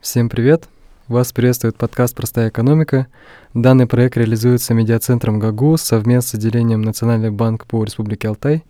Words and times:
Всем 0.00 0.30
привет! 0.30 0.66
Вас 1.08 1.30
приветствует 1.30 1.76
подкаст 1.76 2.16
«Простая 2.16 2.48
экономика». 2.48 3.08
Данный 3.52 3.86
проект 3.86 4.16
реализуется 4.16 4.72
медиацентром 4.72 5.38
ГАГУ 5.38 5.76
совместно 5.76 6.30
с 6.30 6.34
отделением 6.36 6.80
Национальный 6.80 7.30
банк 7.30 7.66
по 7.66 7.84
Республике 7.84 8.28
Алтай, 8.28 8.64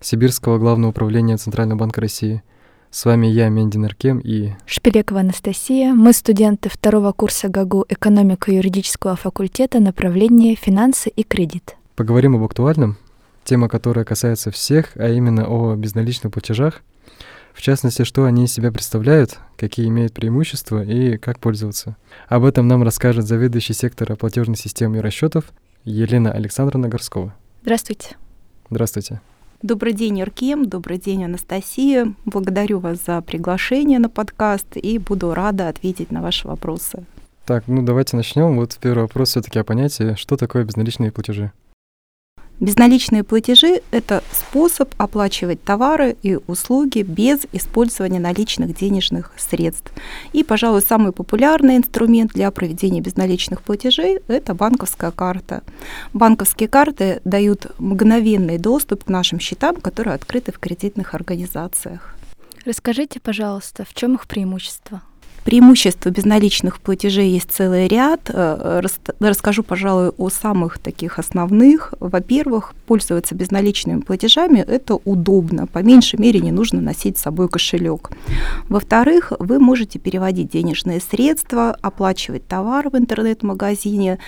Сибирского 0.00 0.56
главного 0.56 0.92
управления 0.92 1.36
Центрального 1.36 1.80
банка 1.80 2.00
России. 2.00 2.42
С 2.90 3.04
вами 3.04 3.26
я, 3.26 3.50
Мендин 3.50 3.84
Аркем 3.84 4.20
и... 4.20 4.52
Шпилекова 4.64 5.20
Анастасия. 5.20 5.92
Мы 5.92 6.14
студенты 6.14 6.70
второго 6.70 7.12
курса 7.12 7.50
ГАГУ 7.50 7.84
экономика 7.90 8.50
юридического 8.50 9.16
факультета 9.16 9.80
направления 9.80 10.54
финансы 10.54 11.10
и 11.10 11.24
кредит. 11.24 11.76
Поговорим 11.94 12.36
об 12.36 12.44
актуальном, 12.44 12.96
тема, 13.44 13.68
которая 13.68 14.06
касается 14.06 14.50
всех, 14.50 14.92
а 14.94 15.10
именно 15.10 15.46
о 15.46 15.76
безналичных 15.76 16.32
платежах. 16.32 16.80
В 17.52 17.62
частности, 17.62 18.04
что 18.04 18.24
они 18.24 18.44
из 18.44 18.52
себя 18.52 18.72
представляют, 18.72 19.38
какие 19.56 19.88
имеют 19.88 20.12
преимущества 20.12 20.82
и 20.82 21.16
как 21.16 21.38
пользоваться. 21.38 21.96
Об 22.28 22.44
этом 22.44 22.68
нам 22.68 22.82
расскажет 22.82 23.26
заведующий 23.26 23.74
сектора 23.74 24.16
платежной 24.16 24.56
системы 24.56 24.98
и 24.98 25.00
расчетов 25.00 25.52
Елена 25.84 26.32
Александровна 26.32 26.88
Горскова. 26.88 27.34
Здравствуйте. 27.62 28.16
Здравствуйте. 28.70 29.20
Добрый 29.62 29.92
день, 29.92 30.18
Иркем, 30.20 30.66
добрый 30.66 30.96
день, 30.96 31.24
Анастасия. 31.24 32.14
Благодарю 32.24 32.78
вас 32.78 33.04
за 33.06 33.20
приглашение 33.20 33.98
на 33.98 34.08
подкаст 34.08 34.76
и 34.76 34.98
буду 34.98 35.34
рада 35.34 35.68
ответить 35.68 36.10
на 36.10 36.22
ваши 36.22 36.48
вопросы. 36.48 37.04
Так, 37.44 37.64
ну 37.66 37.82
давайте 37.82 38.16
начнем. 38.16 38.56
Вот 38.56 38.78
первый 38.80 39.02
вопрос 39.02 39.30
все-таки 39.30 39.58
о 39.58 39.64
понятии, 39.64 40.14
что 40.16 40.36
такое 40.36 40.64
безналичные 40.64 41.12
платежи? 41.12 41.52
Безналичные 42.60 43.24
платежи– 43.24 43.80
это 43.90 44.22
способ 44.30 44.94
оплачивать 44.98 45.64
товары 45.64 46.16
и 46.22 46.38
услуги 46.46 47.00
без 47.00 47.40
использования 47.52 48.20
наличных 48.20 48.76
денежных 48.76 49.32
средств. 49.38 49.90
И, 50.34 50.44
пожалуй, 50.44 50.82
самый 50.82 51.12
популярный 51.12 51.78
инструмент 51.78 52.32
для 52.32 52.50
проведения 52.50 53.00
безналичных 53.00 53.62
платежей– 53.62 54.18
это 54.28 54.52
банковская 54.52 55.10
карта. 55.10 55.62
Банковские 56.12 56.68
карты 56.68 57.22
дают 57.24 57.66
мгновенный 57.78 58.58
доступ 58.58 59.04
к 59.04 59.08
нашим 59.08 59.40
счетам, 59.40 59.76
которые 59.76 60.14
открыты 60.14 60.52
в 60.52 60.58
кредитных 60.58 61.14
организациях. 61.14 62.14
Расскажите, 62.66 63.20
пожалуйста, 63.20 63.86
в 63.88 63.94
чем 63.94 64.16
их 64.16 64.28
преимущество? 64.28 65.00
Преимуществ 65.44 66.06
безналичных 66.06 66.80
платежей 66.80 67.30
есть 67.30 67.50
целый 67.50 67.88
ряд. 67.88 68.20
Э, 68.28 68.82
расскажу, 69.20 69.62
пожалуй, 69.62 70.10
о 70.10 70.28
самых 70.28 70.78
таких 70.78 71.18
основных. 71.18 71.94
Во-первых, 71.98 72.74
пользоваться 72.86 73.34
безналичными 73.34 74.00
платежами– 74.00 74.60
это 74.68 74.96
удобно. 75.04 75.66
По 75.66 75.78
меньшей 75.78 76.20
мере 76.20 76.40
не 76.40 76.52
нужно 76.52 76.80
носить 76.80 77.16
с 77.16 77.22
собой 77.22 77.48
кошелек. 77.48 78.10
Во-вторых, 78.68 79.32
вы 79.38 79.58
можете 79.58 79.98
переводить 79.98 80.50
денежные 80.50 81.00
средства, 81.00 81.76
оплачивать 81.80 82.46
товар 82.46 82.90
в 82.90 82.96
интернет-магазине, 82.96 84.18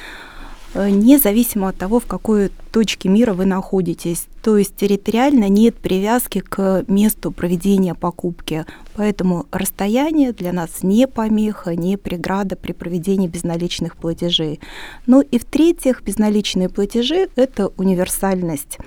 независимо 0.75 1.69
от 1.69 1.77
того, 1.77 2.01
в 2.01 2.07
какой 2.07 2.51
точке 2.71 3.09
мира 3.09 3.35
вы 3.35 3.45
находитесь. 3.45 4.27
То 4.43 4.57
есть 4.57 4.75
территориально 4.77 5.49
нет 5.49 5.77
привязки 5.77 6.41
к 6.41 6.85
месту 6.89 7.31
проведения 7.31 7.95
покупки. 7.95 8.65
Поэтому 8.95 9.47
расстояние 9.53 10.33
для 10.33 10.53
нас 10.53 10.83
не 10.83 11.07
помеха, 11.07 11.77
не 11.77 11.97
преграда 11.97 12.57
при 12.57 12.73
проведении 12.73 13.29
безналичных 13.29 13.97
платежей. 13.97 14.61
Ну 15.07 15.21
и 15.21 15.39
в-третьих, 15.39 16.03
безналичные 16.03 16.69
платежи– 16.69 17.29
это 17.37 17.69
универсальность. 17.77 18.79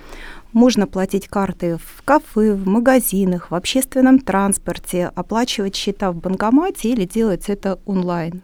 Можно 0.52 0.88
платить 0.88 1.28
картой 1.28 1.76
в 1.76 2.02
кафе, 2.06 2.54
в 2.54 2.66
магазинах, 2.66 3.52
в 3.52 3.56
общественном 3.56 4.20
транспорте, 4.20 5.12
оплачивать 5.14 5.76
счета 5.76 6.12
в 6.12 6.16
банкомате 6.16 6.90
или 6.90 7.06
делать 7.06 7.50
это 7.50 7.80
онлайн. 7.86 8.42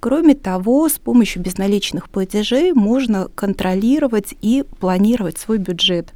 Кроме 0.00 0.34
того, 0.34 0.88
с 0.88 0.98
помощью 0.98 1.42
безналичных 1.42 2.08
платежей 2.08 2.72
можно 2.72 3.28
контролировать 3.34 4.34
и 4.40 4.64
планировать 4.80 5.36
свой 5.36 5.58
бюджет. 5.58 6.14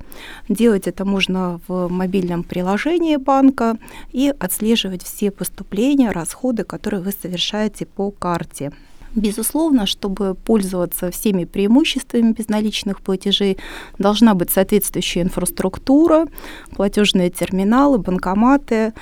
Делать 0.49 0.87
это 0.87 1.05
можно 1.05 1.61
в 1.69 1.89
мобильном 1.89 2.45
приложении 2.45 3.17
банка 3.17 3.77
и 4.11 4.33
отслеживать 4.39 5.03
все 5.03 5.31
поступления, 5.31 6.13
расходы, 6.13 6.65
которые 6.65 7.03
вы 7.03 7.13
совершаете 7.13 7.85
по 7.85 8.11
карте. 8.11 8.73
Безусловно, 9.15 9.87
чтобы 9.87 10.35
пользоваться 10.35 11.11
всеми 11.11 11.45
преимуществами 11.45 12.33
безналичных 12.33 13.01
платежей, 13.01 13.59
должна 13.99 14.35
быть 14.35 14.51
соответствующая 14.51 15.23
инфраструктура, 15.23 16.27
платежные 16.75 17.31
терминалы, 17.31 17.99
банкоматы, 17.99 18.93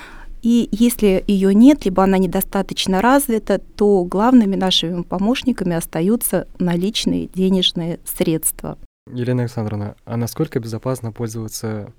и 0.42 0.68
если 0.72 1.22
ее 1.26 1.54
нет, 1.54 1.84
либо 1.84 2.02
она 2.02 2.18
недостаточно 2.18 3.00
развита, 3.00 3.58
то 3.58 4.04
главными 4.04 4.56
нашими 4.56 5.02
помощниками 5.02 5.76
остаются 5.76 6.48
наличные 6.58 7.28
денежные 7.28 8.00
средства. 8.04 8.76
Елена 9.10 9.42
Александровна, 9.42 9.94
а 10.04 10.16
насколько 10.16 10.58
безопасно 10.58 11.12
пользоваться 11.12 11.92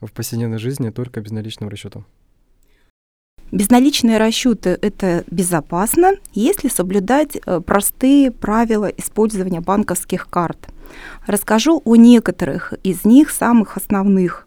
в 0.00 0.10
повседневной 0.12 0.58
жизни 0.58 0.90
только 0.90 1.20
безналичным 1.20 1.68
расчетом? 1.68 2.06
Безналичные 3.52 4.18
расчеты– 4.18 4.78
это 4.82 5.24
безопасно, 5.28 6.12
если 6.32 6.68
соблюдать 6.68 7.36
э, 7.36 7.60
простые 7.60 8.30
правила 8.30 8.86
использования 8.86 9.60
банковских 9.60 10.28
карт. 10.28 10.68
Расскажу 11.26 11.82
о 11.84 11.96
некоторых 11.96 12.74
из 12.84 13.04
них, 13.04 13.30
самых 13.30 13.76
основных. 13.76 14.46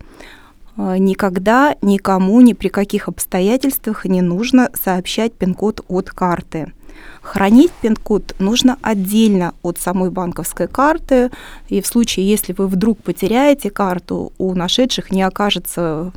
А, 0.75 0.97
никогда 0.97 1.75
никому 1.81 2.41
ни 2.41 2.53
при 2.53 2.69
каких 2.69 3.07
обстоятельствах 3.07 4.05
не 4.05 4.21
нужно 4.21 4.69
сообщать 4.73 5.33
пин-код 5.33 5.83
от 5.87 6.09
карты. 6.09 6.73
Хранить 7.21 7.71
пин-код 7.81 8.35
нужно 8.39 8.77
отдельно 8.81 9.53
от 9.61 9.77
самой 9.77 10.09
банковской 10.09 10.67
карты, 10.67 11.31
и 11.67 11.81
в 11.81 11.87
случае, 11.87 12.29
если 12.29 12.53
вы 12.53 12.67
вдруг 12.67 12.99
потеряете 12.99 13.69
карту, 13.69 14.33
у 14.37 14.53
нашедших 14.53 15.11
не 15.11 15.23
окажется 15.23 16.11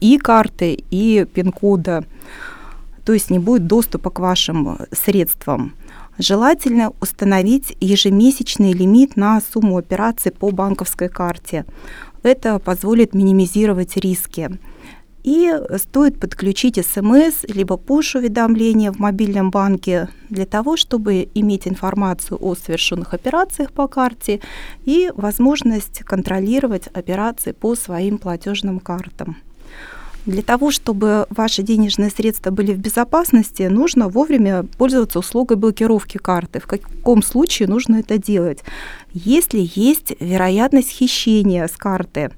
и 0.00 0.18
карты, 0.18 0.78
и 0.90 1.26
пин-кода, 1.32 2.04
то 3.06 3.12
есть 3.12 3.30
не 3.30 3.38
будет 3.38 3.68
доступа 3.68 4.10
к 4.10 4.18
вашим 4.18 4.78
средствам. 4.90 5.74
Желательно 6.18 6.92
установить 7.00 7.76
ежемесячный 7.80 8.72
лимит 8.72 9.16
на 9.16 9.40
сумму 9.40 9.78
операций 9.78 10.32
по 10.32 10.50
банковской 10.50 11.08
карте. 11.08 11.64
Это 12.24 12.58
позволит 12.58 13.14
минимизировать 13.14 13.96
риски. 13.96 14.58
И 15.22 15.52
стоит 15.76 16.18
подключить 16.18 16.84
смс 16.84 17.44
либо 17.44 17.76
push-уведомления 17.76 18.92
в 18.92 18.98
мобильном 18.98 19.50
банке 19.50 20.08
для 20.28 20.46
того, 20.46 20.76
чтобы 20.76 21.28
иметь 21.34 21.68
информацию 21.68 22.38
о 22.40 22.56
совершенных 22.56 23.14
операциях 23.14 23.72
по 23.72 23.86
карте 23.86 24.40
и 24.84 25.12
возможность 25.14 26.00
контролировать 26.00 26.88
операции 26.88 27.52
по 27.52 27.76
своим 27.76 28.18
платежным 28.18 28.80
картам. 28.80 29.36
Для 30.26 30.42
того, 30.42 30.72
чтобы 30.72 31.26
ваши 31.30 31.62
денежные 31.62 32.10
средства 32.10 32.50
были 32.50 32.72
в 32.72 32.78
безопасности, 32.78 33.62
нужно 33.62 34.08
вовремя 34.08 34.64
пользоваться 34.76 35.20
услугой 35.20 35.56
блокировки 35.56 36.18
карты. 36.18 36.58
В 36.58 36.66
каком 36.66 37.22
случае 37.22 37.68
нужно 37.68 37.96
это 37.96 38.18
делать? 38.18 38.64
Если 39.12 39.70
есть 39.76 40.14
вероятность 40.18 40.90
хищения 40.90 41.68
с 41.68 41.76
карты, 41.76 42.32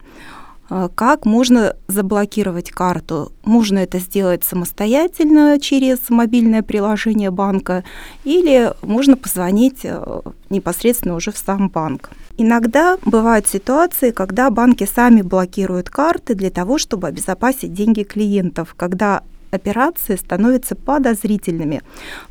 как 0.95 1.25
можно 1.25 1.77
заблокировать 1.87 2.71
карту? 2.71 3.33
Можно 3.45 3.79
это 3.79 3.99
сделать 3.99 4.45
самостоятельно 4.45 5.59
через 5.61 5.99
мобильное 6.11 6.63
приложение 6.63 7.31
банка 7.31 7.85
или 8.25 8.75
можно 8.83 9.17
позвонить 9.17 9.81
э, 9.85 10.21
непосредственно 10.51 11.15
уже 11.15 11.33
в 11.33 11.39
сам 11.39 11.71
банк. 11.71 12.11
Иногда 12.37 12.99
бывают 13.05 13.49
ситуации, 13.49 14.11
когда 14.11 14.51
банки 14.51 14.87
сами 14.87 15.23
блокируют 15.23 15.89
карты 15.89 16.35
для 16.35 16.51
того, 16.51 16.79
чтобы 16.79 17.09
обезопасить 17.09 17.73
деньги 17.73 18.03
клиентов, 18.03 18.75
когда 18.77 19.23
операции 19.51 20.17
становятся 20.17 20.75
подозрительными. 20.75 21.83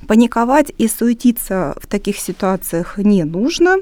Паниковать 0.07 0.71
и 0.77 0.87
суетиться 0.87 1.75
в 1.81 1.87
таких 1.87 2.17
ситуациях 2.17 2.97
не 2.97 3.23
нужно 3.23 3.77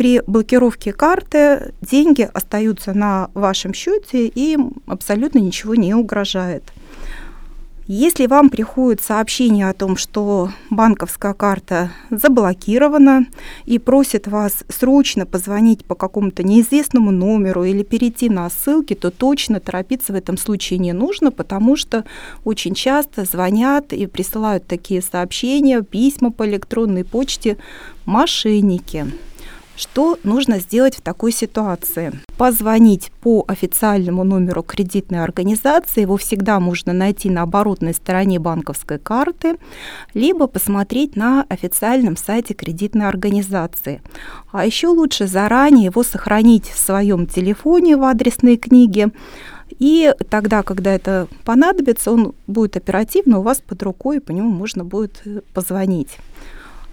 при 0.00 0.22
блокировке 0.26 0.94
карты 0.94 1.74
деньги 1.82 2.22
остаются 2.32 2.94
на 2.94 3.28
вашем 3.34 3.74
счете 3.74 4.28
и 4.34 4.56
абсолютно 4.86 5.40
ничего 5.40 5.74
не 5.74 5.92
угрожает. 5.92 6.62
Если 7.86 8.26
вам 8.26 8.48
приходит 8.48 9.02
сообщение 9.02 9.68
о 9.68 9.74
том, 9.74 9.98
что 9.98 10.48
банковская 10.70 11.34
карта 11.34 11.90
заблокирована 12.08 13.26
и 13.66 13.78
просит 13.78 14.26
вас 14.26 14.64
срочно 14.70 15.26
позвонить 15.26 15.84
по 15.84 15.94
какому-то 15.94 16.44
неизвестному 16.44 17.10
номеру 17.10 17.64
или 17.64 17.82
перейти 17.82 18.30
на 18.30 18.48
ссылки, 18.48 18.94
то 18.94 19.10
точно 19.10 19.60
торопиться 19.60 20.14
в 20.14 20.16
этом 20.16 20.38
случае 20.38 20.78
не 20.78 20.94
нужно, 20.94 21.30
потому 21.30 21.76
что 21.76 22.06
очень 22.44 22.72
часто 22.72 23.26
звонят 23.26 23.92
и 23.92 24.06
присылают 24.06 24.66
такие 24.66 25.02
сообщения, 25.02 25.82
письма 25.82 26.32
по 26.32 26.48
электронной 26.48 27.04
почте 27.04 27.58
мошенники. 28.06 29.04
Что 29.76 30.18
нужно 30.24 30.58
сделать 30.58 30.96
в 30.96 31.00
такой 31.00 31.32
ситуации? 31.32 32.12
Позвонить 32.36 33.10
по 33.22 33.44
официальному 33.48 34.24
номеру 34.24 34.62
кредитной 34.62 35.22
организации, 35.22 36.02
его 36.02 36.16
всегда 36.16 36.60
можно 36.60 36.92
найти 36.92 37.30
на 37.30 37.42
оборотной 37.42 37.94
стороне 37.94 38.38
банковской 38.38 38.98
карты, 38.98 39.56
либо 40.12 40.46
посмотреть 40.46 41.16
на 41.16 41.44
официальном 41.48 42.16
сайте 42.16 42.54
кредитной 42.54 43.08
организации. 43.08 44.02
А 44.52 44.66
еще 44.66 44.88
лучше 44.88 45.26
заранее 45.26 45.86
его 45.86 46.02
сохранить 46.02 46.68
в 46.68 46.78
своем 46.78 47.26
телефоне 47.26 47.96
в 47.96 48.04
адресной 48.04 48.56
книге, 48.56 49.10
и 49.78 50.12
тогда, 50.28 50.62
когда 50.62 50.92
это 50.92 51.26
понадобится, 51.44 52.12
он 52.12 52.34
будет 52.46 52.76
оперативно 52.76 53.38
у 53.38 53.42
вас 53.42 53.62
под 53.66 53.82
рукой, 53.82 54.18
и 54.18 54.20
по 54.20 54.30
нему 54.30 54.50
можно 54.50 54.84
будет 54.84 55.22
э, 55.24 55.40
позвонить. 55.54 56.18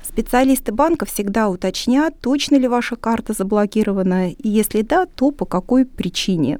Специалисты 0.07 0.71
банка 0.71 1.05
всегда 1.05 1.49
уточнят, 1.49 2.19
точно 2.19 2.55
ли 2.55 2.67
ваша 2.67 2.95
карта 2.95 3.33
заблокирована, 3.33 4.31
и 4.31 4.49
если 4.49 4.81
да, 4.81 5.05
то 5.05 5.31
по 5.31 5.45
какой 5.45 5.85
причине. 5.85 6.59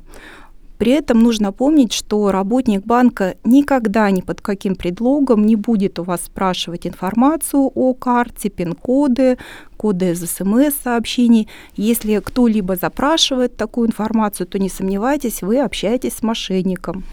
При 0.77 0.91
этом 0.91 1.23
нужно 1.23 1.51
помнить, 1.51 1.91
что 1.91 2.29
работник 2.29 2.85
банка 2.85 3.35
никогда 3.43 4.11
ни 4.11 4.21
под 4.21 4.41
каким 4.41 4.75
предлогом 4.75 5.45
не 5.45 5.55
будет 5.55 5.97
у 5.97 6.03
вас 6.03 6.25
спрашивать 6.25 6.85
информацию 6.85 7.71
о 7.73 7.93
карте, 7.93 8.49
пин-коды, 8.49 9.37
коды 9.75 10.11
из 10.11 10.23
СМС-сообщений. 10.29 11.47
Если 11.75 12.19
кто-либо 12.19 12.75
запрашивает 12.75 13.57
такую 13.57 13.87
информацию, 13.87 14.45
то 14.45 14.59
не 14.59 14.69
сомневайтесь, 14.69 15.41
вы 15.41 15.59
общаетесь 15.61 16.13
с 16.13 16.21
мошенником. 16.21 17.03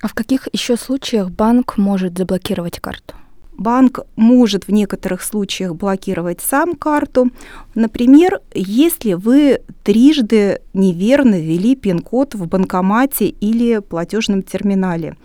А 0.00 0.08
в 0.08 0.14
каких 0.14 0.48
еще 0.52 0.76
случаях 0.76 1.30
банк 1.30 1.76
может 1.76 2.16
заблокировать 2.16 2.80
карту? 2.80 3.14
Банк 3.56 4.00
может 4.16 4.66
в 4.66 4.72
некоторых 4.72 5.22
случаях 5.22 5.74
блокировать 5.74 6.40
сам 6.40 6.74
карту. 6.74 7.30
Например, 7.74 8.40
если 8.54 9.14
вы 9.14 9.60
трижды 9.82 10.60
неверно 10.74 11.40
ввели 11.40 11.74
пин-код 11.76 12.34
в 12.34 12.46
банкомате 12.46 13.26
или 13.28 13.78
платежном 13.78 14.42
терминале. 14.42 15.16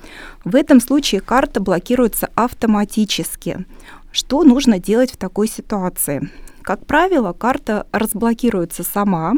В 0.44 0.56
этом 0.56 0.80
случае 0.80 1.22
карта 1.22 1.60
блокируется 1.60 2.30
автоматически. 2.36 3.66
Что 4.12 4.44
нужно 4.44 4.80
делать 4.80 5.12
в 5.12 5.18
такой 5.18 5.48
ситуации? 5.48 6.30
Как 6.62 6.86
правило, 6.86 7.34
карта 7.34 7.88
разблокируется 7.92 8.84
сама, 8.84 9.34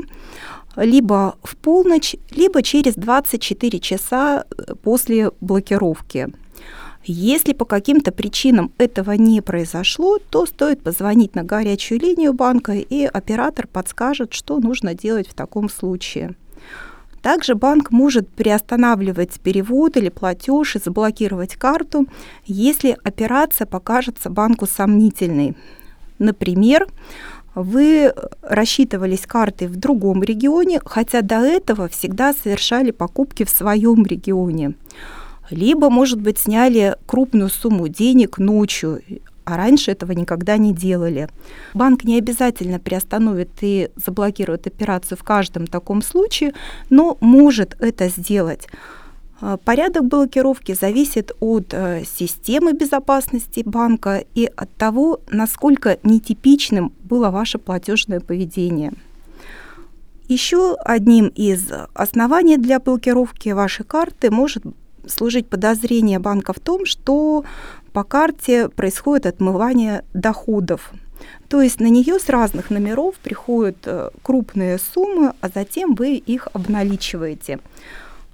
либо 0.76 1.36
в 1.44 1.56
полночь, 1.56 2.16
либо 2.32 2.62
через 2.64 2.96
24 2.96 3.80
часа 3.80 4.46
после 4.84 5.32
блокировки. 5.40 6.34
Если 7.06 7.52
по 7.52 7.66
каким-то 7.66 8.14
причинам 8.14 8.72
этого 8.78 9.12
не 9.12 9.42
произошло, 9.42 10.20
то 10.30 10.46
стоит 10.46 10.82
позвонить 10.82 11.36
на 11.36 11.44
горячую 11.44 12.00
линию 12.00 12.34
банка, 12.34 12.74
и 12.74 13.04
оператор 13.04 13.68
подскажет, 13.68 14.34
что 14.34 14.60
нужно 14.60 14.94
делать 14.94 15.28
в 15.28 15.34
таком 15.34 15.70
случае. 15.70 16.36
Также 17.22 17.56
банк 17.56 17.92
может 17.92 18.30
приостанавливать 18.30 19.40
перевод 19.42 19.98
или 19.98 20.10
платеж 20.10 20.78
и 20.78 20.80
заблокировать 20.80 21.56
карту, 21.56 22.08
если 22.46 22.98
операция 23.04 23.68
покажется 23.68 24.30
банку 24.30 24.66
сомнительной. 24.66 25.58
Например, 26.20 26.88
вы 27.54 28.14
рассчитывались 28.42 29.26
картой 29.26 29.68
в 29.68 29.76
другом 29.76 30.24
регионе, 30.24 30.80
хотя 30.86 31.22
до 31.22 31.40
этого 31.40 31.90
всегда 31.90 32.34
совершали 32.34 32.92
покупки 32.92 33.44
в 33.44 33.50
своем 33.50 34.06
регионе 34.06 34.76
либо, 35.50 35.90
может 35.90 36.22
быть, 36.22 36.38
сняли 36.38 36.96
крупную 37.06 37.50
сумму 37.50 37.88
денег 37.88 38.38
ночью, 38.38 39.02
а 39.46 39.58
раньше 39.58 39.92
этого 39.92 40.14
никогда 40.14 40.58
не 40.58 40.74
делали. 40.74 41.28
Банк 41.74 42.04
не 42.04 42.18
обязательно 42.18 42.80
приостановит 42.80 43.50
и 43.62 43.90
заблокирует 43.96 44.68
операцию 44.68 45.18
в 45.18 45.24
каждом 45.24 45.68
таком 45.68 46.02
случае, 46.02 46.54
но 46.90 47.18
может 47.20 47.76
это 47.80 48.08
сделать. 48.08 48.68
А, 49.42 49.58
порядок 49.58 50.06
блокировки 50.06 50.74
зависит 50.74 51.32
от 51.42 51.74
э, 51.74 52.04
системы 52.06 52.72
безопасности 52.72 53.62
банка 53.66 54.24
и 54.36 54.50
от 54.56 54.74
того, 54.76 55.20
насколько 55.30 55.98
нетипичным 56.04 56.94
было 57.04 57.30
ваше 57.30 57.58
платежное 57.58 58.22
поведение. 58.22 58.94
Еще 60.30 60.76
одним 60.76 61.28
из 61.28 61.70
оснований 61.94 62.56
для 62.56 62.80
блокировки 62.80 63.50
вашей 63.50 63.84
карты 63.84 64.32
может 64.32 64.64
служить 65.08 65.48
подозрение 65.48 66.20
банка 66.20 66.54
в 66.54 66.60
том, 66.60 66.86
что 66.86 67.44
по 67.92 68.04
карте 68.04 68.70
происходит 68.70 69.26
отмывание 69.26 70.04
доходов. 70.14 70.92
То 71.48 71.62
есть 71.62 71.80
на 71.80 71.88
нее 71.88 72.20
с 72.20 72.30
разных 72.30 72.70
номеров 72.70 73.16
приходят 73.16 73.78
э, 73.86 74.10
крупные 74.22 74.78
суммы, 74.78 75.34
а 75.42 75.50
затем 75.54 75.96
вы 75.96 76.16
их 76.16 76.48
обналичиваете. 76.54 77.60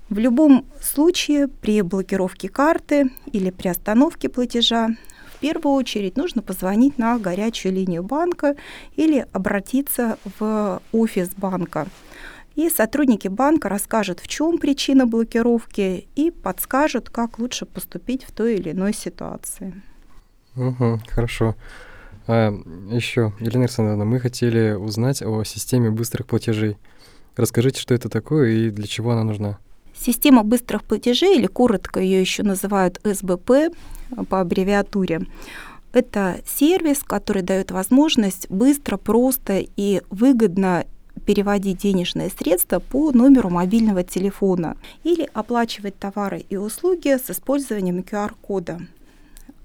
В 0.10 0.18
любом 0.18 0.66
случае 0.82 1.48
при 1.48 1.82
блокировке 1.82 2.50
карты 2.50 3.12
или 3.32 3.52
при 3.52 3.68
остановке 3.68 4.28
платежа 4.28 4.90
в 5.36 5.40
первую 5.40 5.76
очередь 5.76 6.18
нужно 6.18 6.42
позвонить 6.42 6.98
на 6.98 7.20
горячую 7.20 7.74
линию 7.74 8.04
банка 8.04 8.56
или 8.96 9.26
обратиться 9.32 10.18
в 10.40 10.82
офис 10.92 11.30
банка 11.38 11.88
и 12.60 12.70
сотрудники 12.70 13.30
банка 13.30 13.70
расскажут, 13.70 14.20
в 14.20 14.28
чем 14.28 14.58
причина 14.58 15.08
блокировки 15.08 16.10
и 16.16 16.30
подскажут, 16.30 17.10
как 17.10 17.40
лучше 17.40 17.66
поступить 17.66 18.26
в 18.26 18.34
той 18.34 18.56
или 18.56 18.72
иной 18.72 18.94
ситуации. 18.94 19.82
Угу, 20.58 21.00
хорошо. 21.08 21.56
А, 22.28 22.52
еще, 22.92 23.34
Елена 23.40 23.64
Александровна, 23.64 24.04
мы 24.04 24.20
хотели 24.20 24.74
узнать 24.74 25.22
о 25.22 25.46
системе 25.46 25.90
быстрых 25.90 26.28
платежей. 26.28 26.78
Расскажите, 27.38 27.80
что 27.80 27.94
это 27.94 28.10
такое 28.10 28.50
и 28.50 28.70
для 28.72 28.88
чего 28.88 29.12
она 29.12 29.24
нужна. 29.24 29.58
Система 29.98 30.44
быстрых 30.44 30.84
платежей, 30.84 31.38
или 31.38 31.48
коротко 31.48 32.02
ее 32.02 32.20
еще 32.20 32.44
называют 32.44 33.00
СБП 33.06 33.74
по 34.28 34.42
аббревиатуре, 34.42 35.22
это 35.92 36.40
сервис, 36.46 37.00
который 37.00 37.42
дает 37.42 37.72
возможность 37.72 38.50
быстро, 38.50 38.98
просто 38.98 39.64
и 39.76 40.02
выгодно 40.10 40.86
переводить 41.30 41.78
денежные 41.78 42.32
средства 42.32 42.80
по 42.80 43.12
номеру 43.12 43.52
мобильного 43.52 44.04
телефона 44.04 44.76
или 45.04 45.30
оплачивать 45.32 45.96
товары 46.00 46.44
и 46.50 46.58
услуги 46.58 47.16
с 47.16 47.30
использованием 47.30 48.00
QR-кода. 48.00 48.82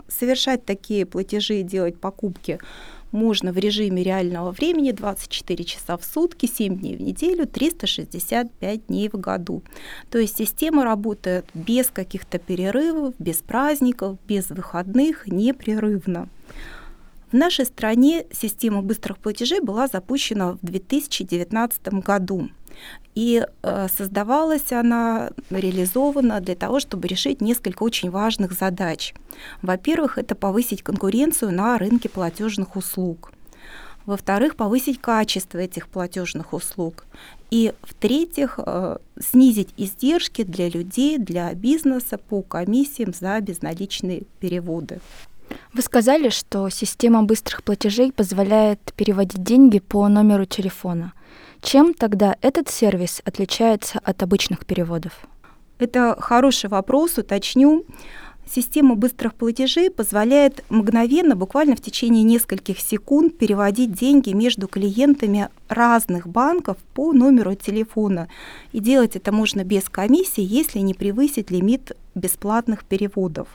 Совершать 0.07 0.67
такие 0.67 1.07
платежи 1.07 1.61
и 1.61 1.63
делать 1.63 1.99
покупки 1.99 2.59
можно 3.13 3.51
в 3.51 3.57
режиме 3.57 4.03
реального 4.03 4.51
времени 4.51 4.91
24 4.91 5.65
часа 5.65 5.97
в 5.97 6.05
сутки, 6.05 6.45
7 6.45 6.77
дней 6.77 6.97
в 6.97 7.01
неделю, 7.01 7.47
365 7.47 8.87
дней 8.89 9.09
в 9.09 9.19
году. 9.19 9.63
То 10.11 10.19
есть 10.19 10.37
система 10.37 10.85
работает 10.85 11.47
без 11.55 11.87
каких-то 11.87 12.39
перерывов, 12.39 13.15
без 13.19 13.37
праздников, 13.39 14.19
без 14.29 14.51
выходных, 14.51 15.27
непрерывно. 15.29 16.29
В 17.35 17.37
нашей 17.37 17.65
стране 17.65 18.27
система 18.31 18.81
быстрых 18.81 19.19
платежей 19.19 19.59
была 19.59 19.89
запущена 19.89 20.53
в 20.53 20.59
2019 20.63 21.89
году. 21.95 22.49
И 23.17 23.45
э, 23.45 23.89
создавалась 23.89 24.71
она, 24.71 25.33
реализована 25.51 26.41
для 26.41 26.55
того, 26.55 26.79
чтобы 26.79 27.09
решить 27.09 27.41
несколько 27.41 27.83
очень 27.83 28.13
важных 28.13 28.53
задач. 28.53 29.15
Во-первых, 29.63 30.17
это 30.17 30.37
повысить 30.37 30.85
конкуренцию 30.85 31.51
на 31.51 31.77
рынке 31.77 32.09
платежных 32.09 32.77
услуг. 32.77 33.33
Во-вторых, 34.07 34.55
повысить 34.55 35.01
качество 35.01 35.59
этих 35.59 35.89
платежных 35.89 36.53
услуг. 36.53 37.05
И 37.51 37.73
в-третьих, 37.83 38.61
э, 38.65 38.99
снизить 39.19 39.71
издержки 39.77 40.45
для 40.45 40.69
людей, 40.69 41.19
для 41.19 41.53
бизнеса 41.55 42.17
по 42.17 42.43
комиссиям 42.43 43.13
за 43.13 43.41
безналичные 43.41 44.23
переводы. 44.39 45.01
Вы 45.73 45.83
сказали, 45.83 46.29
что 46.29 46.69
система 46.69 47.23
быстрых 47.25 47.63
платежей 47.63 48.13
позволяет 48.13 48.81
переводить 48.97 49.43
деньги 49.43 49.81
по 49.81 50.07
номеру 50.09 50.45
телефона. 50.45 51.13
Чем 51.61 51.95
тогда 51.95 52.37
этот 52.43 52.69
сервис 52.69 53.23
отличается 53.25 53.99
от 54.05 54.23
обычных 54.23 54.67
переводов? 54.67 55.13
Это 55.79 56.17
хороший 56.21 56.71
вопрос, 56.71 57.19
уточню. 57.19 57.85
Система 58.47 58.95
быстрых 58.95 59.35
платежей 59.35 59.91
позволяет 59.91 60.63
мгновенно, 60.69 61.35
буквально 61.35 61.77
в 61.77 61.81
течение 61.81 62.23
нескольких 62.23 62.79
секунд, 62.79 63.39
переводить 63.39 63.93
деньги 63.93 64.33
между 64.33 64.69
клиентами 64.69 65.49
разных 65.69 66.29
банков 66.29 66.77
по 66.93 67.13
номеру 67.13 67.55
телефона. 67.55 68.29
И 68.73 68.81
делать 68.81 69.17
это 69.17 69.33
можно 69.33 69.65
без 69.65 69.89
комиссии, 69.89 70.45
если 70.45 70.81
не 70.81 70.95
превысить 70.95 71.51
лимит 71.51 71.93
бесплатных 72.15 72.85
переводов. 72.85 73.49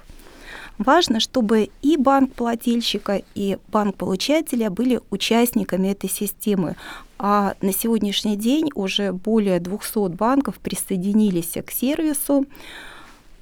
Важно, 0.80 1.20
чтобы 1.20 1.70
и 1.82 1.98
банк 1.98 2.34
плательщика, 2.34 3.22
и 3.36 3.58
банк 3.68 3.98
получателя 3.98 4.70
были 4.70 5.02
участниками 5.10 5.90
этой 5.90 6.10
системы. 6.10 6.78
А 7.18 7.56
на 7.62 7.74
сегодняшний 7.74 8.38
день 8.38 8.70
уже 8.76 9.12
более 9.12 9.60
200 9.60 10.16
банков 10.16 10.56
присоединились 10.60 11.58
к 11.66 11.72
сервису, 11.72 12.46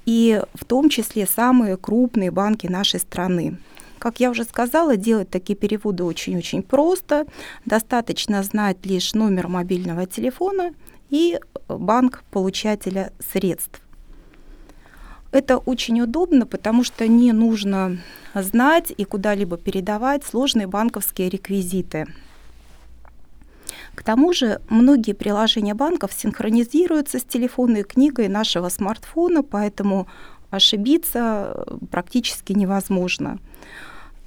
и 0.07 0.41
в 0.55 0.65
том 0.65 0.89
числе 0.89 1.27
самые 1.27 1.77
крупные 1.77 2.31
банки 2.31 2.65
нашей 2.65 2.99
страны. 2.99 3.59
Как 3.99 4.19
я 4.19 4.31
уже 4.31 4.43
сказала, 4.43 4.97
делать 4.97 5.29
такие 5.29 5.55
переводы 5.55 6.03
очень-очень 6.05 6.63
просто. 6.63 7.27
Достаточно 7.65 8.41
знать 8.41 8.83
лишь 8.83 9.13
номер 9.13 9.47
мобильного 9.47 10.07
телефона 10.07 10.73
и 11.11 11.39
банк 11.67 12.23
получателя 12.31 13.13
средств. 13.19 13.79
Это 15.31 15.57
очень 15.57 16.01
удобно, 16.01 16.45
потому 16.45 16.83
что 16.83 17.07
не 17.07 17.31
нужно 17.31 17.97
знать 18.33 18.93
и 18.95 19.03
куда-либо 19.03 19.57
передавать 19.57 20.25
сложные 20.25 20.67
банковские 20.67 21.29
реквизиты. 21.29 22.07
К 23.95 24.03
тому 24.03 24.31
же 24.31 24.61
многие 24.69 25.13
приложения 25.13 25.73
банков 25.73 26.13
синхронизируются 26.13 27.19
с 27.19 27.23
телефонной 27.23 27.83
книгой 27.83 28.27
нашего 28.27 28.69
смартфона, 28.69 29.43
поэтому 29.43 30.07
ошибиться 30.49 31.65
практически 31.91 32.53
невозможно. 32.53 33.39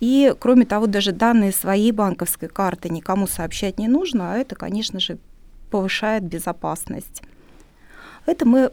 И, 0.01 0.35
кроме 0.39 0.65
того, 0.65 0.87
даже 0.87 1.13
данные 1.13 1.53
своей 1.53 1.93
банковской 1.93 2.49
карты 2.49 2.89
никому 2.89 3.27
сообщать 3.27 3.79
не 3.79 3.87
нужно, 3.87 4.33
а 4.33 4.39
это, 4.39 4.57
конечно 4.57 4.99
же, 4.99 5.19
повышает 5.71 6.25
безопасность. 6.25 7.23
Это 8.27 8.47
мы 8.47 8.73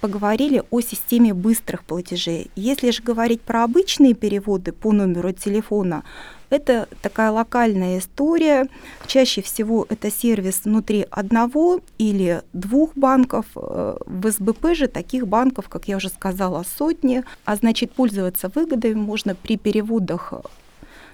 поговорили 0.00 0.62
о 0.70 0.80
системе 0.80 1.34
быстрых 1.34 1.84
платежей. 1.84 2.50
Если 2.56 2.90
же 2.90 3.02
говорить 3.02 3.40
про 3.40 3.64
обычные 3.64 4.14
переводы 4.14 4.72
по 4.72 4.92
номеру 4.92 5.32
телефона, 5.32 6.04
это 6.50 6.86
такая 7.00 7.30
локальная 7.30 7.98
история. 7.98 8.68
Чаще 9.06 9.40
всего 9.40 9.86
это 9.88 10.10
сервис 10.10 10.62
внутри 10.64 11.06
одного 11.10 11.80
или 11.96 12.42
двух 12.52 12.94
банков. 12.94 13.46
Э, 13.56 13.96
в 14.04 14.30
СБП 14.30 14.74
же 14.74 14.86
таких 14.86 15.26
банков, 15.26 15.70
как 15.70 15.88
я 15.88 15.96
уже 15.96 16.10
сказала, 16.10 16.62
сотни. 16.76 17.24
А 17.46 17.56
значит, 17.56 17.92
пользоваться 17.92 18.50
выгодами 18.54 18.94
можно 18.94 19.34
при 19.34 19.56
переводах 19.56 20.34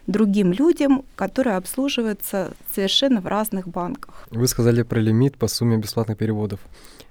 другим 0.09 0.53
людям, 0.53 1.05
которые 1.15 1.57
обслуживаются 1.57 2.51
совершенно 2.75 3.21
в 3.21 3.27
разных 3.27 3.69
банках. 3.69 4.27
Вы 4.31 4.49
сказали 4.49 4.83
про 4.83 4.99
лимит 4.99 5.37
по 5.37 5.47
сумме 5.47 5.77
бесплатных 5.77 6.19
переводов. 6.19 6.59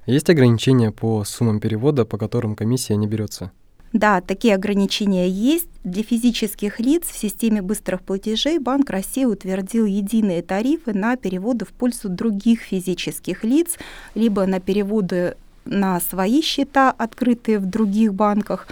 Есть 0.06 0.30
ограничения 0.30 0.92
по 0.92 1.24
суммам 1.24 1.60
перевода, 1.60 2.04
по 2.04 2.18
которым 2.18 2.56
комиссия 2.56 2.98
не 2.98 3.08
берется? 3.08 3.52
Да, 3.94 4.20
такие 4.20 4.54
ограничения 4.56 5.30
есть. 5.30 5.70
Для 5.84 6.04
физических 6.04 6.82
лиц 6.82 7.04
в 7.06 7.18
системе 7.18 7.62
быстрых 7.62 8.02
платежей 8.02 8.60
Банк 8.60 8.90
России 8.90 9.24
утвердил 9.24 9.86
единые 9.86 10.42
тарифы 10.42 10.94
на 10.94 11.16
переводы 11.16 11.64
в 11.66 11.70
пользу 11.70 12.10
других 12.10 12.62
физических 12.62 13.46
лиц, 13.46 13.78
либо 14.14 14.46
на 14.46 14.60
переводы 14.60 15.36
на 15.64 16.00
свои 16.00 16.42
счета, 16.42 16.92
открытые 16.92 17.60
в 17.60 17.66
других 17.66 18.14
банках, 18.14 18.68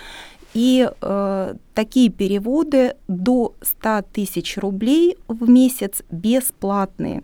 и 0.55 0.89
э, 0.89 1.53
такие 1.73 2.09
переводы 2.09 2.95
до 3.09 3.53
100 3.61 4.03
тысяч 4.13 4.57
рублей 4.57 5.17
в 5.27 5.49
месяц 5.49 6.01
бесплатные. 6.09 7.23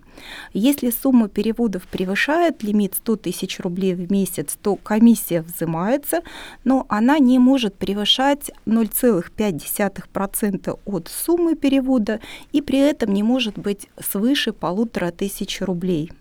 Если 0.52 0.90
сумма 0.90 1.30
переводов 1.30 1.88
превышает 1.88 2.62
лимит 2.62 2.96
100 2.96 3.16
тысяч 3.16 3.62
рублей 3.62 3.96
в 3.96 4.12
месяц, 4.12 4.58
то 4.62 4.76
комиссия 4.76 5.42
взимается, 5.42 6.24
но 6.66 6.86
она 6.90 7.20
не 7.20 7.40
может 7.40 7.76
превышать 7.76 8.52
0,5% 8.66 10.80
от 10.86 11.08
суммы 11.08 11.56
перевода 11.56 12.20
и 12.52 12.62
при 12.62 12.80
этом 12.80 13.14
не 13.14 13.24
может 13.24 13.58
быть 13.58 13.88
свыше 13.98 14.52
полутора 14.52 15.12
тысяч 15.12 15.62
рублей. 15.62 16.12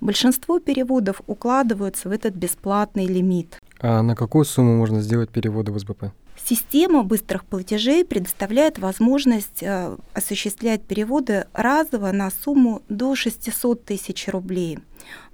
Большинство 0.00 0.60
переводов 0.60 1.20
укладываются 1.26 2.08
в 2.08 2.12
этот 2.12 2.36
бесплатный 2.36 3.06
лимит. 3.06 3.58
А 3.80 4.02
на 4.02 4.14
какую 4.14 4.44
сумму 4.44 4.76
можно 4.76 5.00
сделать 5.00 5.30
переводы 5.30 5.72
в 5.72 5.78
СБП? 5.80 6.12
Система 6.44 7.02
быстрых 7.02 7.44
платежей 7.44 8.04
предоставляет 8.04 8.78
возможность 8.78 9.62
э, 9.62 9.96
осуществлять 10.14 10.82
переводы 10.82 11.46
разово 11.52 12.12
на 12.12 12.30
сумму 12.30 12.82
до 12.88 13.14
600 13.14 13.84
тысяч 13.84 14.28
рублей. 14.28 14.78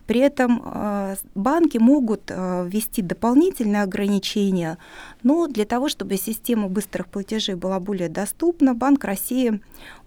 При 0.07 0.21
этом 0.21 0.63
э, 0.65 1.17
банки 1.35 1.79
могут 1.79 2.25
э, 2.29 2.69
ввести 2.69 3.01
дополнительные 3.01 3.83
ограничения, 3.83 4.77
но 5.23 5.47
для 5.47 5.65
того, 5.65 5.89
чтобы 5.89 6.17
система 6.17 6.69
быстрых 6.69 7.09
платежей 7.09 7.55
была 7.55 7.81
более 7.81 8.11
доступна, 8.11 8.75
Банк 8.75 9.05
России 9.05 9.61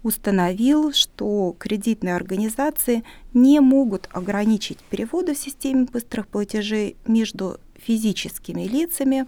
установил, 0.04 0.92
что 0.92 1.56
кредитные 1.58 2.14
организации 2.14 3.02
не 3.34 3.58
могут 3.60 4.08
ограничить 4.12 4.78
переводы 4.90 5.34
в 5.34 5.38
системе 5.38 5.86
быстрых 5.92 6.28
платежей 6.28 6.96
между 7.06 7.58
физическими 7.78 8.62
лицами 8.62 9.26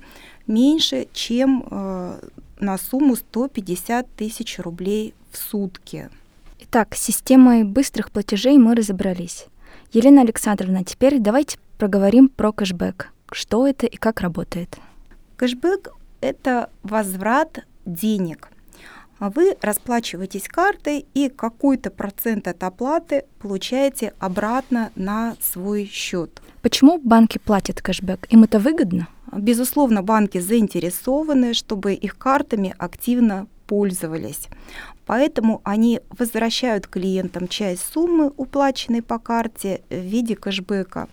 меньше, 0.51 1.07
чем 1.13 1.65
э, 1.71 2.21
на 2.59 2.77
сумму 2.77 3.17
150 3.17 4.07
тысяч 4.17 4.59
рублей 4.59 5.15
в 5.31 5.39
сутки. 5.39 6.11
Итак, 6.59 6.95
с 6.95 7.03
системой 7.03 7.65
быстрых 7.65 8.11
платежей 8.11 8.59
мы 8.59 8.75
разобрались. 8.75 9.47
Елена 9.93 10.21
Александровна, 10.21 10.85
теперь 10.85 11.19
давайте 11.19 11.59
проговорим 11.79 12.29
про 12.29 12.53
кэшбэк. 12.53 13.09
Что 13.33 13.67
это 13.67 13.87
и 13.87 13.97
как 13.97 14.21
работает? 14.21 14.79
Кэшбэк– 15.37 15.95
это 16.21 16.69
возврат 16.83 17.65
денег. 17.87 18.51
Вы 19.21 19.57
расплачиваетесь 19.61 20.49
картой 20.49 21.07
и 21.13 21.29
какой-то 21.29 21.91
процент 21.91 22.49
от 22.49 22.63
оплаты 22.63 23.25
получаете 23.39 24.15
обратно 24.19 24.91
на 24.95 25.37
свой 25.41 25.87
счет. 25.87 26.41
Почему 26.63 26.99
банки 26.99 27.39
платят 27.39 27.83
кэшбэк? 27.83 28.27
Им 28.31 28.45
это 28.45 28.59
выгодно? 28.59 29.09
Безусловно, 29.33 30.03
банки 30.03 30.39
заинтересованы, 30.39 31.55
чтобы 31.55 31.95
их 31.95 32.19
картами 32.19 32.75
активно 32.79 33.47
пользовались. 33.67 34.49
Поэтому 35.07 35.61
они 35.65 36.01
возвращают 36.11 36.87
клиентам 36.87 37.49
часть 37.49 37.93
суммы, 37.93 38.33
уплаченной 38.37 39.03
по 39.03 39.19
карте, 39.19 39.83
в 39.91 39.95
виде 39.95 40.37
кэшбэка. 40.37 41.09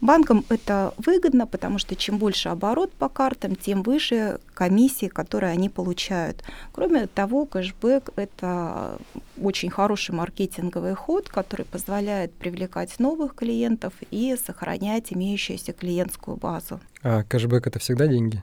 Банкам 0.00 0.44
это 0.48 0.92
выгодно, 0.98 1.46
потому 1.46 1.78
что 1.78 1.96
чем 1.96 2.18
больше 2.18 2.50
оборот 2.50 2.92
по 2.92 3.08
картам, 3.08 3.56
тем 3.56 3.82
выше 3.82 4.38
комиссии, 4.54 5.06
которые 5.06 5.52
они 5.52 5.68
получают. 5.68 6.44
Кроме 6.72 7.06
того, 7.06 7.46
кэшбэк– 7.46 8.10
это 8.16 8.98
очень 9.40 9.70
хороший 9.70 10.14
маркетинговый 10.14 10.94
ход, 10.94 11.28
который 11.28 11.64
позволяет 11.64 12.32
привлекать 12.34 12.98
новых 12.98 13.34
клиентов 13.34 13.92
и 14.10 14.36
сохранять 14.36 15.12
имеющуюся 15.12 15.72
клиентскую 15.72 16.36
базу. 16.36 16.80
А 17.02 17.22
кэшбэк– 17.24 17.66
это 17.68 17.78
всегда 17.78 18.06
деньги? 18.06 18.42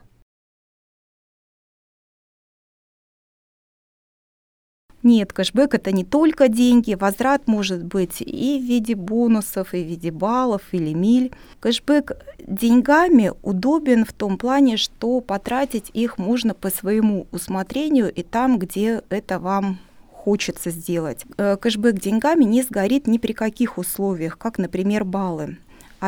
Нет, 5.06 5.32
кэшбэк 5.32 5.72
это 5.76 5.92
не 5.92 6.02
только 6.02 6.48
деньги, 6.48 6.94
возврат 6.94 7.46
может 7.46 7.84
быть 7.84 8.20
и 8.20 8.58
в 8.58 8.64
виде 8.64 8.96
бонусов, 8.96 9.72
и 9.72 9.84
в 9.84 9.86
виде 9.86 10.10
баллов 10.10 10.62
или 10.72 10.92
миль. 10.94 11.30
Кэшбэк 11.60 12.16
деньгами 12.40 13.30
удобен 13.42 14.04
в 14.04 14.12
том 14.12 14.36
плане, 14.36 14.76
что 14.76 15.20
потратить 15.20 15.92
их 15.92 16.18
можно 16.18 16.54
по 16.54 16.70
своему 16.70 17.28
усмотрению 17.30 18.12
и 18.12 18.24
там, 18.24 18.58
где 18.58 19.00
это 19.08 19.38
вам 19.38 19.78
хочется 20.10 20.70
сделать. 20.70 21.24
Э, 21.38 21.56
кэшбэк 21.56 22.00
деньгами 22.00 22.42
не 22.42 22.62
сгорит 22.62 23.06
ни 23.06 23.18
при 23.18 23.32
каких 23.32 23.78
условиях, 23.78 24.36
как, 24.36 24.58
например, 24.58 25.04
баллы. 25.04 25.56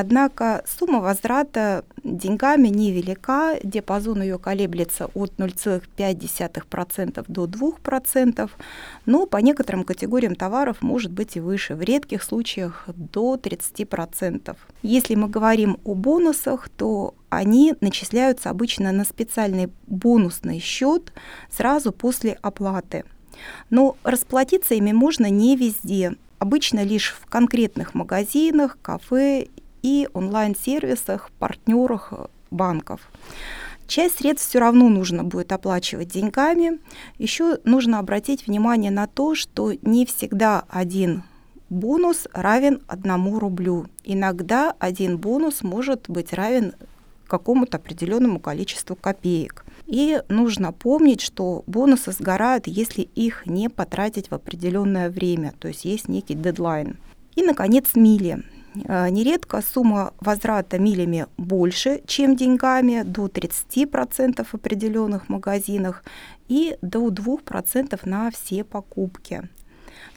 Однако 0.01 0.63
сумма 0.65 1.01
возврата 1.01 1.85
деньгами 2.05 2.69
невелика, 2.69 3.59
диапазон 3.65 4.23
ее 4.23 4.39
колеблется 4.39 5.07
от 5.13 5.33
0,5% 5.39 7.25
до 7.27 7.47
2%, 7.47 8.51
но 9.07 9.27
по 9.27 9.39
некоторым 9.39 9.83
категориям 9.83 10.37
товаров 10.37 10.83
может 10.83 11.11
быть 11.11 11.35
и 11.35 11.41
выше, 11.41 11.75
в 11.75 11.83
редких 11.83 12.23
случаях 12.23 12.85
до 12.87 13.35
30%. 13.35 14.57
Если 14.83 15.17
мы 15.17 15.27
говорим 15.29 15.79
о 15.83 15.95
бонусах, 15.95 16.69
то 16.69 17.15
они 17.29 17.75
начисляются 17.81 18.51
обычно 18.51 18.93
на 18.93 19.03
специальный 19.03 19.69
бонусный 19.89 20.61
счет 20.61 21.13
сразу 21.51 21.91
после 21.91 22.39
оплаты. 22.41 23.05
Но 23.69 23.97
расплатиться 24.05 24.75
ими 24.75 24.93
можно 24.93 25.29
не 25.29 25.57
везде, 25.57 26.15
обычно 26.39 26.85
лишь 26.85 27.17
в 27.21 27.27
конкретных 27.27 27.95
магазинах, 27.95 28.79
кафе 28.81 29.49
и 29.83 30.09
онлайн-сервисах, 30.13 31.31
партнерах 31.39 32.13
банков. 32.51 33.01
Часть 33.87 34.19
средств 34.19 34.51
все 34.51 34.59
равно 34.59 34.89
нужно 34.89 35.25
будет 35.25 35.51
оплачивать 35.51 36.09
деньгами. 36.09 36.79
Еще 37.17 37.59
нужно 37.65 37.99
обратить 37.99 38.47
внимание 38.47 38.91
на 38.91 39.07
то, 39.07 39.35
что 39.35 39.73
не 39.81 40.05
всегда 40.05 40.65
один 40.69 41.23
бонус 41.71 42.29
равен 42.33 42.83
одному 42.87 43.39
рублю. 43.39 43.87
Иногда 44.05 44.75
один 44.79 45.17
бонус 45.17 45.63
может 45.63 46.05
быть 46.09 46.33
равен 46.33 46.75
какому-то 47.27 47.77
определенному 47.77 48.41
количеству 48.41 48.97
копеек. 48.97 49.65
И 49.87 50.21
нужно 50.29 50.73
помнить, 50.73 51.21
что 51.21 51.63
бонусы 51.67 52.13
сгорают, 52.13 52.67
если 52.67 53.03
их 53.03 53.47
не 53.47 53.69
потратить 53.69 54.31
в 54.31 54.35
определенное 54.35 55.11
время, 55.11 55.55
то 55.59 55.69
есть 55.69 55.85
есть 55.85 56.09
некий 56.09 56.35
дедлайн. 56.35 56.99
И, 57.37 57.43
наконец, 57.43 57.95
мили. 57.95 58.45
Э, 58.85 59.09
нередко 59.11 59.63
сумма 59.63 60.13
возврата 60.21 60.79
милями 60.79 61.27
больше, 61.37 62.03
чем 62.07 62.37
деньгами, 62.37 63.03
до 63.03 63.27
30% 63.27 64.45
в 64.45 64.55
определенных 64.55 65.29
магазинах 65.29 66.05
и 66.49 66.77
до 66.83 67.09
2% 67.09 68.01
на 68.05 68.31
все 68.31 68.65
покупки 68.65 69.49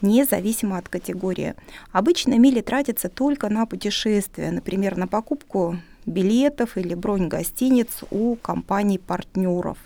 независимо 0.01 0.77
от 0.77 0.89
категории. 0.89 1.53
Обычно 1.91 2.39
мили 2.39 2.62
тратятся 2.62 3.10
только 3.10 3.50
на 3.50 3.65
путешествия, 3.65 4.51
например, 4.51 4.98
на 4.98 5.08
покупку 5.08 5.77
билетов 6.06 6.77
или 6.77 6.96
бронь 6.96 7.27
гостиниц 7.27 8.03
у 8.10 8.36
компаний-партнеров. 8.36 9.77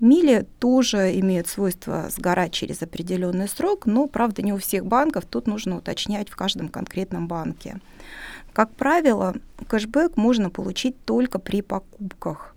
Мили 0.00 0.46
тоже 0.60 1.18
имеют 1.18 1.48
свойство 1.48 2.08
сгорать 2.08 2.52
через 2.52 2.82
определенный 2.82 3.48
срок, 3.48 3.86
но, 3.86 4.06
правда, 4.06 4.42
не 4.42 4.52
у 4.52 4.58
всех 4.58 4.86
банков, 4.86 5.24
тут 5.28 5.48
нужно 5.48 5.78
уточнять 5.78 6.28
в 6.28 6.36
каждом 6.36 6.68
конкретном 6.68 7.26
банке. 7.26 7.80
Как 8.52 8.70
правило, 8.74 9.34
кэшбэк 9.68 10.16
можно 10.16 10.50
получить 10.50 10.96
только 11.04 11.38
при 11.38 11.62
покупках. 11.62 12.54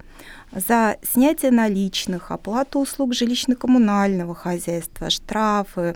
За 0.54 0.98
снятие 1.02 1.52
наличных, 1.52 2.30
оплату 2.30 2.80
услуг 2.80 3.14
жилищно-коммунального 3.14 4.36
хозяйства, 4.36 5.10
штрафы, 5.10 5.96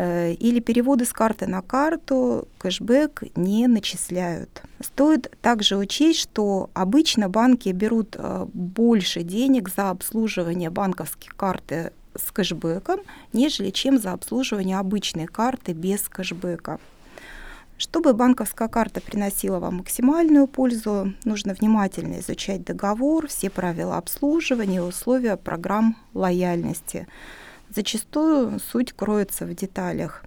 или 0.00 0.60
переводы 0.60 1.04
с 1.04 1.12
карты 1.12 1.46
на 1.46 1.62
карту 1.62 2.48
кэшбэк 2.58 3.24
не 3.36 3.66
начисляют. 3.66 4.62
Стоит 4.80 5.36
также 5.42 5.76
учесть, 5.76 6.20
что 6.20 6.70
обычно 6.74 7.28
банки 7.28 7.68
берут 7.70 8.16
э, 8.16 8.46
больше 8.52 9.22
денег 9.22 9.68
за 9.68 9.90
обслуживание 9.90 10.70
банковских 10.70 11.36
карты 11.36 11.92
с 12.16 12.32
кэшбэком, 12.32 13.00
нежели 13.32 13.70
чем 13.70 13.98
за 13.98 14.12
обслуживание 14.12 14.78
обычной 14.78 15.26
карты 15.26 15.72
без 15.72 16.08
кэшбэка. 16.08 16.78
Чтобы 17.76 18.12
банковская 18.12 18.68
карта 18.68 19.00
приносила 19.00 19.58
вам 19.58 19.76
максимальную 19.76 20.46
пользу, 20.46 21.14
нужно 21.24 21.54
внимательно 21.54 22.20
изучать 22.20 22.62
договор, 22.62 23.26
все 23.26 23.48
правила 23.48 23.96
обслуживания, 23.96 24.82
условия 24.82 25.36
программ 25.36 25.96
лояльности. 26.12 27.06
Зачастую 27.74 28.58
суть 28.58 28.92
кроется 28.92 29.46
в 29.46 29.54
деталях. 29.54 30.24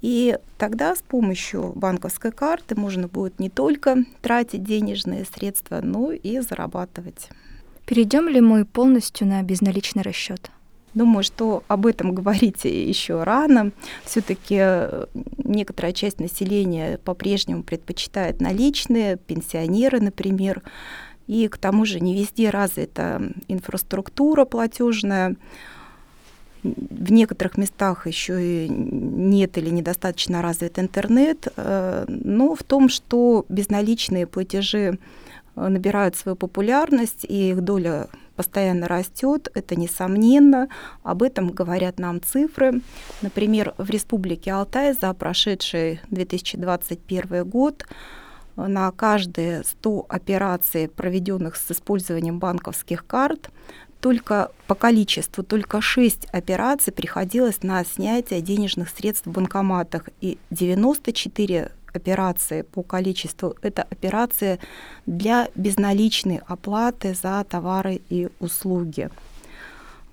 И 0.00 0.38
тогда 0.58 0.94
с 0.94 1.02
помощью 1.02 1.72
банковской 1.74 2.30
карты 2.30 2.76
можно 2.76 3.08
будет 3.08 3.40
не 3.40 3.50
только 3.50 4.04
тратить 4.22 4.62
денежные 4.62 5.24
средства, 5.24 5.80
но 5.82 6.12
и 6.12 6.40
зарабатывать. 6.40 7.30
Перейдем 7.86 8.28
ли 8.28 8.40
мы 8.40 8.64
полностью 8.64 9.26
на 9.26 9.42
безналичный 9.42 10.02
расчет? 10.02 10.50
Думаю, 10.94 11.22
что 11.22 11.64
об 11.68 11.86
этом 11.86 12.14
говорить 12.14 12.64
еще 12.64 13.22
рано. 13.22 13.72
Все-таки 14.04 14.56
э, 14.58 15.06
некоторая 15.38 15.92
часть 15.92 16.20
населения 16.20 16.98
по-прежнему 16.98 17.62
предпочитает 17.62 18.40
наличные, 18.40 19.16
пенсионеры, 19.16 20.00
например. 20.00 20.62
И 21.26 21.48
к 21.48 21.58
тому 21.58 21.84
же 21.84 22.00
не 22.00 22.14
везде 22.14 22.50
развита 22.50 23.32
инфраструктура 23.48 24.44
платежная 24.44 25.36
в 26.62 27.12
некоторых 27.12 27.56
местах 27.56 28.06
еще 28.06 28.66
и 28.66 28.68
нет 28.68 29.58
или 29.58 29.70
недостаточно 29.70 30.42
развит 30.42 30.78
интернет, 30.78 31.48
э, 31.56 32.04
но 32.08 32.54
в 32.54 32.62
том, 32.62 32.88
что 32.88 33.46
безналичные 33.48 34.26
платежи 34.26 34.98
э, 35.56 35.68
набирают 35.68 36.16
свою 36.16 36.36
популярность, 36.36 37.24
и 37.24 37.50
их 37.50 37.60
доля 37.62 38.08
постоянно 38.36 38.86
растет, 38.86 39.48
это 39.54 39.74
несомненно. 39.74 40.68
Об 41.02 41.22
этом 41.22 41.50
говорят 41.50 41.98
нам 41.98 42.22
цифры. 42.22 42.80
Например, 43.20 43.74
в 43.78 43.90
Республике 43.90 44.52
Алтай 44.52 44.94
за 44.94 45.12
прошедший 45.12 46.00
2021 46.10 47.44
год 47.44 47.84
на 48.54 48.90
каждые 48.92 49.64
100 49.64 50.06
операций, 50.08 50.88
проведенных 50.88 51.56
с 51.56 51.70
использованием 51.70 52.38
банковских 52.38 53.06
карт, 53.06 53.50
только 54.00 54.50
по 54.66 54.74
количеству, 54.74 55.42
только 55.42 55.80
6 55.80 56.26
операций 56.32 56.92
приходилось 56.92 57.62
на 57.62 57.84
снятие 57.84 58.40
денежных 58.40 58.90
средств 58.90 59.26
в 59.26 59.32
банкоматах, 59.32 60.08
и 60.20 60.38
94 60.50 61.72
операции 61.92 62.62
по 62.62 62.82
количеству– 62.82 63.56
это 63.62 63.82
операции 63.82 64.60
для 65.06 65.48
безналичной 65.54 66.40
оплаты 66.46 67.14
за 67.14 67.44
товары 67.48 68.00
и 68.08 68.28
услуги. 68.40 69.10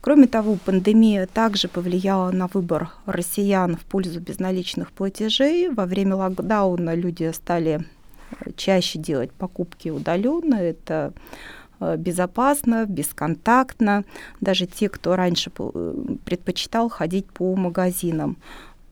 Кроме 0.01 0.27
того, 0.27 0.57
пандемия 0.63 1.27
также 1.27 1.67
повлияла 1.67 2.31
на 2.31 2.47
выбор 2.47 2.89
россиян 3.05 3.75
в 3.75 3.81
пользу 3.81 4.19
безналичных 4.19 4.91
платежей. 4.91 5.69
Во 5.69 5.85
время 5.85 6.15
локдауна 6.15 6.93
люди 6.93 7.31
стали 7.33 7.83
чаще 8.55 8.99
делать 8.99 9.31
покупки 9.31 9.89
удаленно. 9.89 10.55
Это 10.55 11.11
Э, 11.11 11.54
безопасно, 11.79 12.85
бесконтактно. 12.85 14.03
Даже 14.41 14.65
те, 14.65 14.89
кто 14.89 15.15
раньше 15.15 15.51
э, 15.57 15.93
предпочитал 16.25 16.89
ходить 16.89 17.25
по 17.27 17.55
магазинам. 17.55 18.37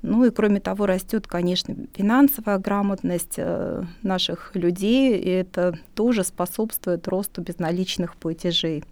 Ну 0.04 0.26
и 0.26 0.32
кроме 0.32 0.60
того, 0.60 0.86
растет, 0.86 1.28
конечно, 1.28 1.76
финансовая 1.96 2.58
грамотность 2.58 3.36
э, 3.38 3.84
наших 4.02 4.54
людей, 4.54 5.18
и 5.18 5.30
это 5.30 5.80
тоже 5.96 6.26
способствует 6.26 7.08
росту 7.08 7.42
безналичных 7.42 8.18
платежей. 8.18 8.84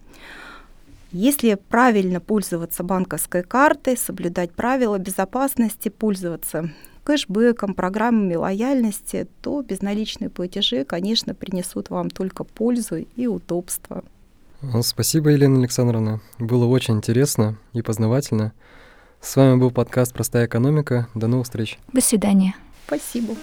Если 1.10 1.58
правильно 1.68 2.20
пользоваться 2.20 2.82
банковской 2.82 3.42
картой, 3.42 3.98
соблюдать 3.98 4.52
правила 4.52 4.96
безопасности, 4.98 5.90
пользоваться 5.90 6.70
кэшбэком, 7.04 7.74
программами 7.74 8.34
лояльности, 8.34 9.26
то 9.40 9.62
безналичные 9.62 10.30
платежи, 10.30 10.84
конечно, 10.84 11.34
принесут 11.34 11.90
вам 11.90 12.10
только 12.10 12.44
пользу 12.44 13.06
и 13.16 13.26
удобство. 13.26 14.04
Ну, 14.62 14.82
спасибо, 14.82 15.30
Елена 15.30 15.58
Александровна. 15.58 16.20
Было 16.38 16.66
очень 16.66 16.94
интересно 16.94 17.58
и 17.72 17.82
познавательно. 17.82 18.52
С 19.20 19.36
вами 19.36 19.56
был 19.56 19.70
подкаст 19.70 20.12
«Простая 20.12 20.46
экономика». 20.46 21.08
До 21.14 21.26
новых 21.26 21.46
встреч. 21.46 21.78
До 21.92 22.00
свидания. 22.00 22.54
Спасибо. 22.86 23.34